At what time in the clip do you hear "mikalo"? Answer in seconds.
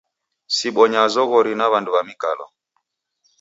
2.07-2.45